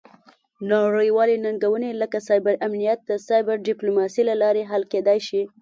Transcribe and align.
نړیوالې 0.71 1.35
ننګونې 1.45 1.91
لکه 2.01 2.17
سایبر 2.27 2.53
امنیت 2.67 2.99
د 3.05 3.11
سایبر 3.27 3.55
ډیپلوماسي 3.69 4.21
له 4.29 4.35
لارې 4.41 4.63
حل 4.71 4.83
کیدی 4.91 5.19
شي 5.27 5.41